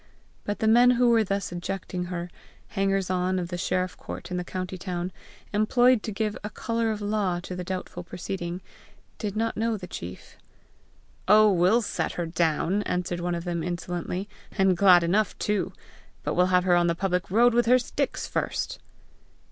[0.45, 2.31] But the who were thus ejecting her
[2.69, 5.11] hangers on of the sheriff court in the county town,
[5.53, 8.61] employed to give a colour of law to the doubtful proceeding
[9.19, 10.37] did not know the chief.
[11.27, 14.27] "Oh, we'll set her down," answered one of them insolently,"
[14.57, 15.71] and glad enough too!
[16.23, 18.79] but we'll have her on the public road with her sticks first!"